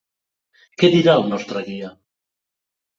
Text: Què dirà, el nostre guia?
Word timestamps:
Què 0.79 0.89
dirà, 0.97 1.15
el 1.21 1.29
nostre 1.37 1.65
guia? 1.71 1.95